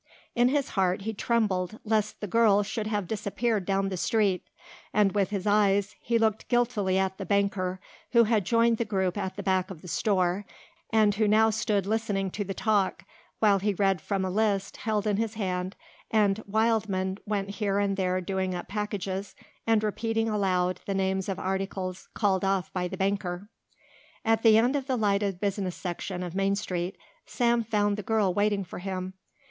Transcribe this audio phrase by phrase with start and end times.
[0.33, 4.43] In his heart he trembled lest the girl should have disappeared down the street,
[4.91, 7.79] and with his eyes, he looked guiltily at the banker,
[8.13, 10.43] who had joined the group at the back of the store
[10.89, 13.03] and who now stood listening to the talk,
[13.37, 15.75] while he read from a list held in his hand
[16.09, 19.35] and Wildman went here and there doing up packages
[19.67, 23.49] and repeating aloud the names of articles called off by the banker.
[24.25, 26.97] At the end of the lighted business section of Main Street,
[27.27, 29.13] Sam found the girl waiting for him.